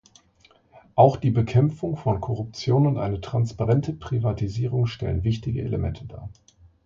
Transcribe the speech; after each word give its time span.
Auch 0.95 1.15
die 1.15 1.29
Bekämpfung 1.29 1.95
von 1.95 2.19
Korruption 2.21 2.87
und 2.87 2.97
eine 2.97 3.21
transparente 3.21 3.93
Privatisierung 3.93 4.87
stellen 4.87 5.23
wichtige 5.23 5.61
Elemente 5.61 6.05
dar. 6.07 6.29